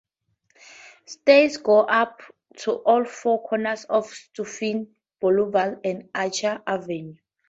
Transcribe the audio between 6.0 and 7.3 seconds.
Archer Avenue.